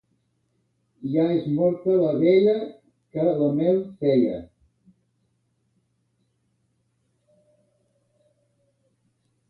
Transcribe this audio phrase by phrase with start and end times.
[1.15, 2.55] Ja és morta l'abella
[3.17, 4.41] que la mel feia.